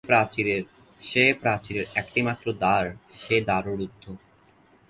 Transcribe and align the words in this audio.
সে 1.01 1.23
প্রাচীরের 1.39 1.85
একটি 1.95 2.19
মাত্র 2.21 2.45
দ্বার, 2.53 2.85
সে 3.15 3.35
দ্বারও 3.41 3.73
রুদ্ধ। 3.75 4.03